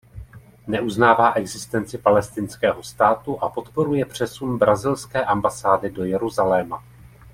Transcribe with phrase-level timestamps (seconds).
[0.67, 6.83] Neuznává existenci Palestinského státu a podporuje přesun brazilské ambasády do Jeruzaléma.